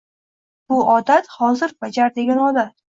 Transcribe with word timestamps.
Bu 0.73 0.79
odat– 0.95 1.31
hozir 1.37 1.79
bajar 1.87 2.15
degan 2.21 2.47
odat. 2.51 2.79